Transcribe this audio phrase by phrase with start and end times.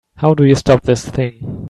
[0.15, 1.59] How do you stop this thing?